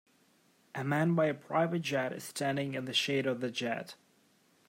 [0.73, 3.93] A man by a private jet is standing in the shade of the jet.